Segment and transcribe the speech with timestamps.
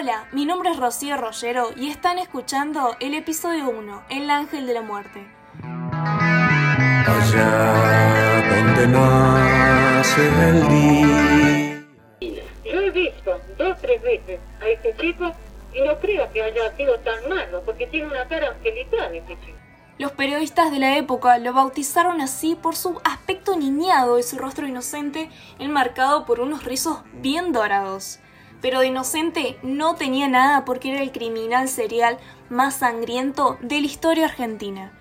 [0.00, 4.72] Hola, mi nombre es Rocío Rollero y están escuchando el episodio 1, El Ángel de
[4.72, 5.26] la Muerte.
[7.06, 11.84] Allá donde nace el día.
[12.64, 15.30] Yo he visto dos tres veces a ese chico
[15.74, 19.58] y no creo que haya sido tan malo, porque tiene una cara angelical chico.
[19.98, 24.66] Los periodistas de la época lo bautizaron así por su aspecto niñado y su rostro
[24.66, 25.28] inocente
[25.58, 28.18] enmarcado por unos rizos bien dorados.
[28.60, 32.18] Pero de inocente no tenía nada porque era el criminal serial
[32.48, 34.92] más sangriento de la historia argentina.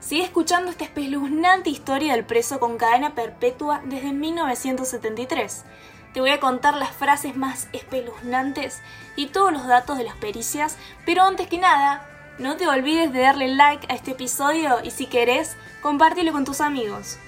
[0.00, 5.64] Sigue escuchando esta espeluznante historia del preso con cadena perpetua desde 1973.
[6.12, 8.80] Te voy a contar las frases más espeluznantes
[9.16, 13.20] y todos los datos de las pericias, pero antes que nada, no te olvides de
[13.20, 17.18] darle like a este episodio y si querés, compártelo con tus amigos.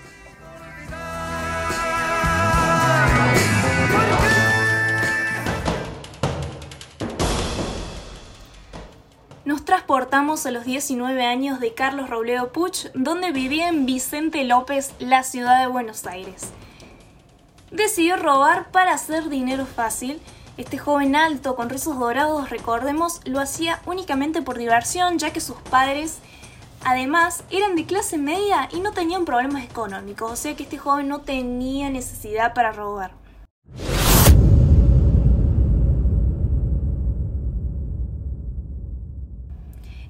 [9.49, 14.93] Nos transportamos a los 19 años de Carlos Robledo Puch, donde vivía en Vicente López,
[14.99, 16.51] la ciudad de Buenos Aires.
[17.71, 20.21] Decidió robar para hacer dinero fácil.
[20.59, 25.57] Este joven alto con rizos dorados, recordemos, lo hacía únicamente por diversión, ya que sus
[25.57, 26.19] padres
[26.85, 31.09] además eran de clase media y no tenían problemas económicos, o sea que este joven
[31.09, 33.13] no tenía necesidad para robar.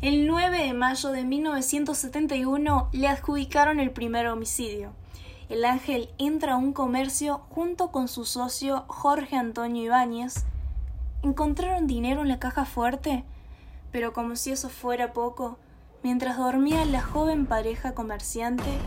[0.01, 4.93] El 9 de mayo de 1971 le adjudicaron el primer homicidio.
[5.49, 10.45] El ángel entra a un comercio junto con su socio Jorge Antonio Ibáñez.
[11.25, 13.25] Encontraron dinero en la caja fuerte,
[13.91, 15.59] pero como si eso fuera poco,
[16.05, 18.79] mientras dormía la joven pareja comerciante,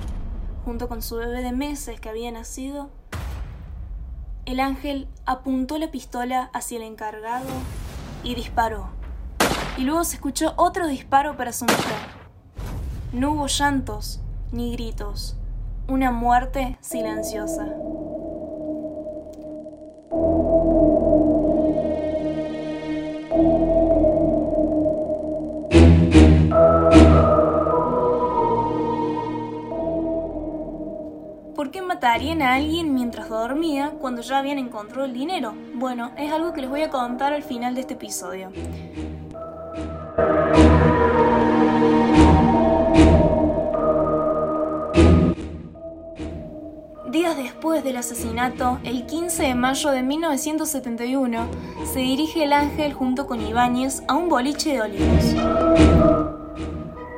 [0.63, 2.89] junto con su bebé de meses que había nacido,
[4.45, 7.49] el ángel apuntó la pistola hacia el encargado
[8.23, 9.00] y disparó
[9.77, 11.97] y luego se escuchó otro disparo para su mujer.
[13.13, 14.21] No hubo llantos
[14.51, 15.37] ni gritos,
[15.87, 17.67] una muerte silenciosa.
[31.55, 35.53] ¿Por qué matarían a alguien mientras dormía cuando ya habían encontrado el dinero?
[35.75, 38.51] Bueno, es algo que les voy a contar al final de este episodio.
[47.11, 51.45] Días después del asesinato, el 15 de mayo de 1971,
[51.91, 55.35] se dirige el ángel junto con Ibáñez a un boliche de olivos.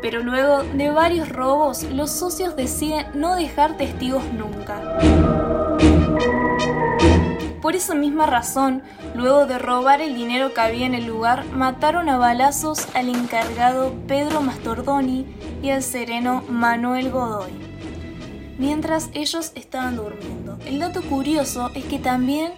[0.02, 5.43] Pero luego de varios robos, los socios deciden no dejar testigos nunca.
[7.64, 8.84] Por esa misma razón,
[9.16, 13.96] luego de robar el dinero que había en el lugar, mataron a balazos al encargado
[14.06, 17.54] Pedro Mastordoni y al sereno Manuel Godoy,
[18.58, 20.60] mientras ellos estaban durmiendo.
[20.66, 22.52] El dato curioso es que también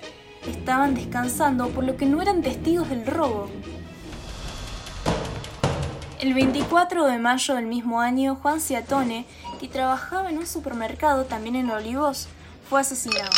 [0.48, 3.48] estaban descansando, por lo que no eran testigos del robo.
[6.20, 9.28] El 24 de mayo del mismo año, Juan Ciatone,
[9.60, 12.28] que trabajaba en un supermercado también en Olivos,
[12.68, 13.30] fue asesinado.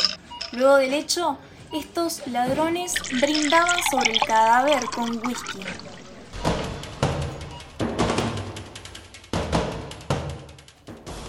[0.54, 1.38] Luego del hecho,
[1.74, 5.60] estos ladrones brindaban sobre el cadáver con whisky.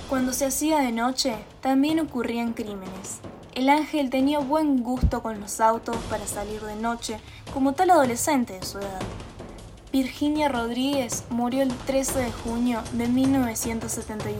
[0.09, 3.21] Cuando se hacía de noche, también ocurrían crímenes.
[3.55, 7.19] El ángel tenía buen gusto con los autos para salir de noche,
[7.53, 9.03] como tal adolescente de su edad.
[9.93, 14.39] Virginia Rodríguez murió el 13 de junio de 1971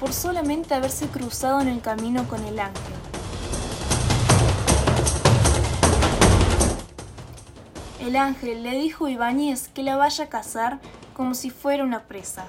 [0.00, 3.17] por solamente haberse cruzado en el camino con el ángel.
[8.00, 10.78] El ángel le dijo a Ibáñez que la vaya a cazar
[11.14, 12.46] como si fuera una presa.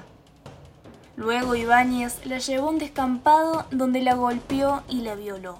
[1.17, 5.57] Luego Ibáñez la llevó a un descampado donde la golpeó y la violó.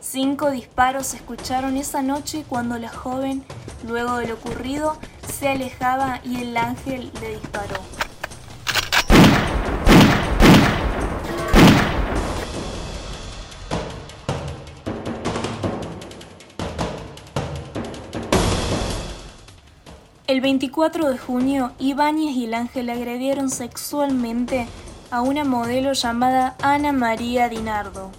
[0.00, 3.44] Cinco disparos se escucharon esa noche cuando la joven,
[3.86, 4.96] luego de lo ocurrido,
[5.32, 7.99] se alejaba y el ángel le disparó.
[20.30, 24.68] El 24 de junio, Ibáñez y el ángel agredieron sexualmente
[25.10, 28.12] a una modelo llamada Ana María Dinardo.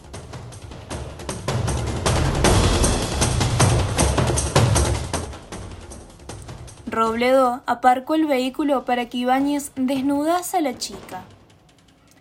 [6.86, 11.24] Robledo aparcó el vehículo para que Ibáñez desnudase a la chica.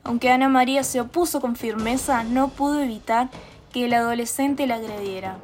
[0.04, 3.28] Aunque Ana María se opuso con firmeza, no pudo evitar
[3.72, 5.38] que el adolescente la agrediera.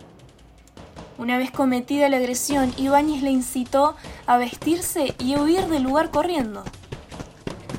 [1.18, 3.96] Una vez cometida la agresión, Ibáñez le incitó
[4.26, 6.62] a vestirse y huir del lugar corriendo.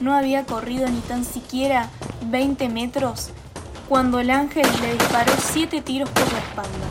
[0.01, 1.89] No había corrido ni tan siquiera
[2.25, 3.30] 20 metros
[3.88, 6.88] cuando el ángel le disparó siete tiros por la espalda.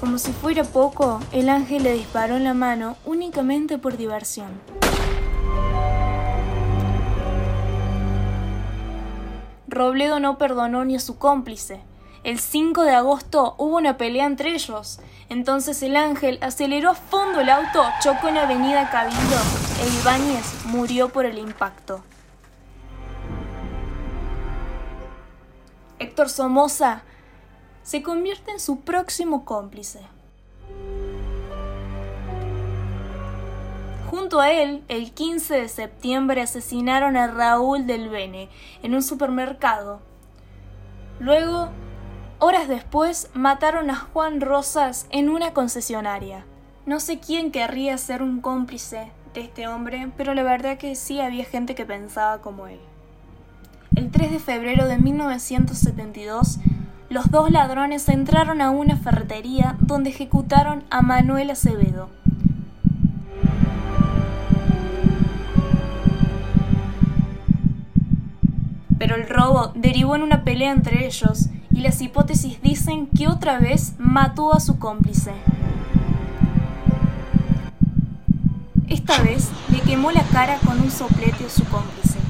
[0.00, 4.48] Como si fuera poco, el ángel le disparó en la mano únicamente por diversión.
[9.68, 11.91] Robledo no perdonó ni a su cómplice.
[12.24, 15.00] El 5 de agosto hubo una pelea entre ellos.
[15.28, 19.38] Entonces el ángel aceleró a fondo el auto, chocó en Avenida Cabildo
[19.82, 22.04] e Ibáñez murió por el impacto.
[25.98, 27.02] Héctor Somoza
[27.82, 30.00] se convierte en su próximo cómplice.
[34.10, 38.48] Junto a él, el 15 de septiembre asesinaron a Raúl del Bene
[38.82, 40.00] en un supermercado.
[41.18, 41.70] Luego,
[42.42, 46.44] horas después, mataron a Juan Rosas en una concesionaria.
[46.86, 51.20] No sé quién querría ser un cómplice de este hombre, pero la verdad que sí
[51.20, 52.80] había gente que pensaba como él.
[53.94, 56.58] El 3 de febrero de 1972,
[57.10, 62.08] los dos ladrones entraron a una ferretería donde ejecutaron a Manuel Acevedo.
[68.98, 71.48] Pero el robo derivó en una pelea entre ellos
[71.82, 75.32] las hipótesis dicen que otra vez mató a su cómplice.
[78.88, 82.20] Esta vez le quemó la cara con un soplete a su cómplice.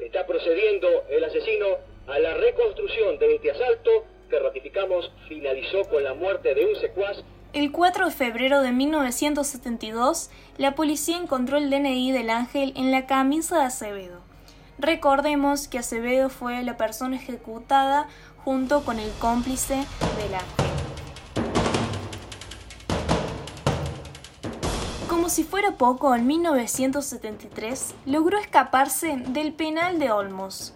[0.00, 1.66] está procediendo el asesino
[2.06, 3.90] a la reconstrucción de este asalto
[4.30, 7.24] que ratificamos finalizó con la muerte de un secuaz.
[7.52, 13.06] El 4 de febrero de 1972, la policía encontró el DNI del ángel en la
[13.06, 14.23] camisa de Acevedo.
[14.78, 18.08] Recordemos que Acevedo fue la persona ejecutada
[18.44, 19.74] junto con el cómplice
[20.18, 20.64] del ángel.
[25.08, 30.74] Como si fuera poco, en 1973 logró escaparse del penal de Olmos,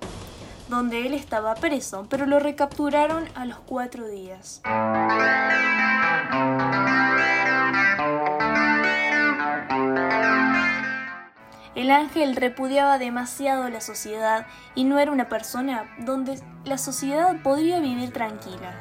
[0.68, 4.62] donde él estaba preso, pero lo recapturaron a los cuatro días.
[11.78, 17.78] El ángel repudiaba demasiado la sociedad y no era una persona donde la sociedad podría
[17.78, 18.74] vivir tranquila.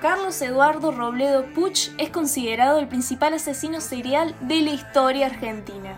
[0.00, 5.96] Carlos Eduardo Robledo Puch es considerado el principal asesino serial de la historia argentina.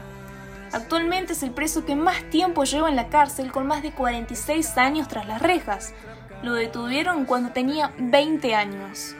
[0.73, 4.77] Actualmente es el preso que más tiempo lleva en la cárcel con más de 46
[4.79, 5.95] años tras las rejas.
[6.43, 9.15] Lo detuvieron cuando tenía 20 años.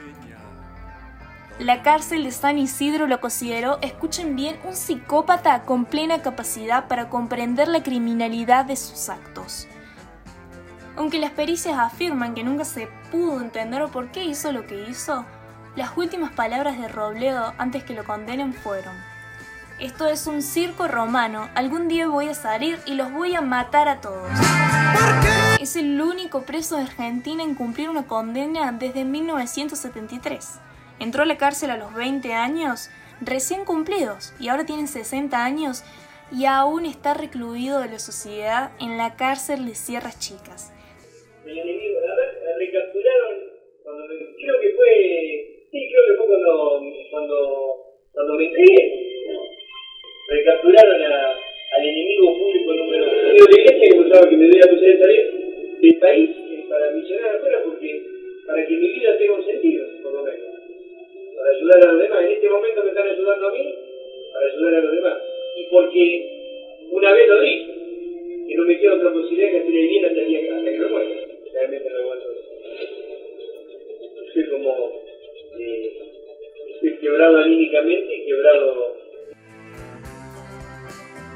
[1.59, 7.09] La cárcel de San Isidro lo consideró, escuchen bien, un psicópata con plena capacidad para
[7.09, 9.65] comprender la criminalidad de sus actos.
[10.97, 15.23] Aunque las pericias afirman que nunca se pudo entender por qué hizo lo que hizo,
[15.77, 18.93] las últimas palabras de Robledo antes que lo condenen fueron,
[19.79, 23.87] esto es un circo romano, algún día voy a salir y los voy a matar
[23.87, 24.29] a todos.
[25.61, 30.59] Es el único preso de Argentina en cumplir una condena desde 1973.
[30.99, 32.89] Entró a la cárcel a los 20 años,
[33.21, 35.83] recién cumplidos, y ahora tiene 60 años
[36.31, 40.73] y aún está recluido de la sociedad en la cárcel de Sierras Chicas.
[41.45, 43.35] El enemigo, a ver, recapturaron,
[43.83, 47.37] cuando me, creo que fue, sí, creo que fue cuando, cuando,
[48.11, 49.25] cuando me entregué,
[50.27, 51.35] recapturaron a,
[51.77, 53.33] al enemigo público número uno.
[53.37, 56.29] Yo que pensaba que me hubiera posibilidad de salir del país
[77.15, 78.95] quebrado anímicamente y quebrado.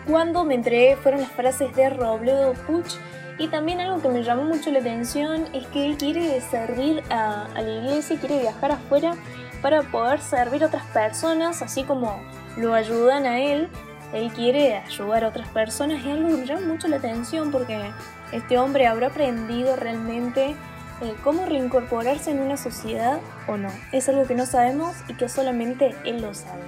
[0.07, 2.95] Cuando me entregué fueron las frases de Robledo Puch
[3.38, 7.45] y también algo que me llamó mucho la atención es que él quiere servir a,
[7.45, 9.13] a, la iglesia, quiere viajar afuera
[9.62, 12.21] para poder servir a otras personas, así como
[12.57, 13.69] lo ayudan a él.
[14.12, 17.79] Él quiere ayudar a otras personas y algo que me llama mucho la atención porque
[18.31, 20.55] este hombre habrá aprendido realmente
[21.01, 23.69] eh, cómo reincorporarse en una sociedad o no.
[23.91, 26.63] Es algo que no sabemos y que solamente él lo sabe.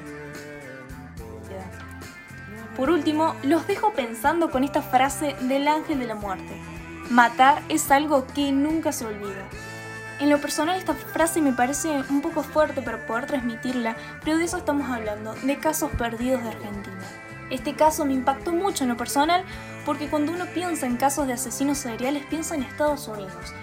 [2.75, 6.59] Por último, los dejo pensando con esta frase del ángel de la muerte.
[7.09, 9.45] Matar es algo que nunca se olvida.
[10.19, 14.45] En lo personal esta frase me parece un poco fuerte para poder transmitirla, pero de
[14.45, 17.01] eso estamos hablando, de casos perdidos de Argentina.
[17.50, 19.43] Este caso me impactó mucho en lo personal
[19.85, 23.53] porque cuando uno piensa en casos de asesinos seriales piensa en Estados Unidos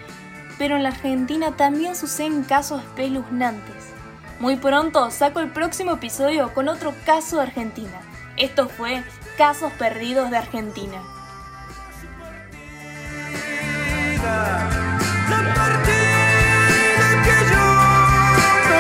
[0.59, 3.95] pero en la Argentina también suceden casos espeluznantes.
[4.41, 8.01] Muy pronto saco el próximo episodio con otro caso de Argentina.
[8.37, 9.03] Esto fue
[9.37, 11.03] Casos Perdidos de Argentina.